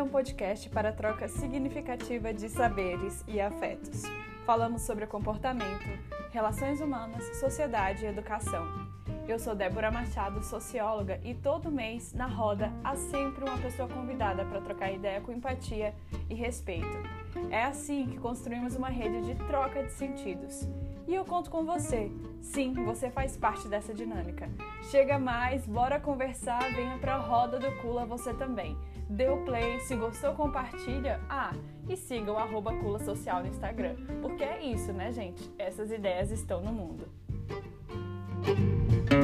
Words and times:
um 0.00 0.08
podcast 0.08 0.70
para 0.70 0.92
troca 0.92 1.26
significativa 1.26 2.32
de 2.32 2.48
saberes 2.48 3.24
e 3.26 3.40
afetos. 3.40 4.02
Falamos 4.46 4.82
sobre 4.82 5.08
comportamento, 5.08 5.88
relações 6.30 6.80
humanas, 6.80 7.24
sociedade 7.40 8.04
e 8.04 8.08
educação. 8.08 8.64
Eu 9.26 9.38
sou 9.38 9.54
Débora 9.54 9.90
Machado, 9.90 10.44
socióloga, 10.44 11.18
e 11.24 11.32
todo 11.32 11.70
mês, 11.70 12.12
na 12.12 12.26
roda, 12.26 12.70
há 12.84 12.94
sempre 12.94 13.42
uma 13.42 13.56
pessoa 13.56 13.88
convidada 13.88 14.44
para 14.44 14.60
trocar 14.60 14.92
ideia 14.92 15.18
com 15.18 15.32
empatia 15.32 15.94
e 16.28 16.34
respeito. 16.34 16.86
É 17.50 17.62
assim 17.64 18.06
que 18.06 18.18
construímos 18.18 18.76
uma 18.76 18.90
rede 18.90 19.22
de 19.22 19.34
troca 19.46 19.82
de 19.82 19.92
sentidos. 19.92 20.68
E 21.08 21.14
eu 21.14 21.24
conto 21.24 21.50
com 21.50 21.64
você. 21.64 22.12
Sim, 22.42 22.74
você 22.74 23.10
faz 23.10 23.34
parte 23.34 23.66
dessa 23.66 23.94
dinâmica. 23.94 24.46
Chega 24.90 25.18
mais, 25.18 25.66
bora 25.66 25.98
conversar, 25.98 26.60
venha 26.74 26.98
pra 26.98 27.16
roda 27.16 27.58
do 27.58 27.74
Cula 27.80 28.04
você 28.04 28.34
também. 28.34 28.76
Dê 29.08 29.28
o 29.30 29.42
play, 29.42 29.80
se 29.80 29.96
gostou, 29.96 30.34
compartilha. 30.34 31.18
Ah, 31.30 31.54
e 31.88 31.96
siga 31.96 32.30
o 32.30 32.36
arroba 32.36 32.76
Cula 32.76 32.98
Social 32.98 33.40
no 33.40 33.48
Instagram. 33.48 33.96
Porque 34.20 34.44
é 34.44 34.62
isso, 34.62 34.92
né, 34.92 35.10
gente? 35.12 35.50
Essas 35.58 35.90
ideias 35.90 36.30
estão 36.30 36.60
no 36.60 36.72
mundo. 36.72 37.08
Thank 38.44 39.12
you. 39.12 39.23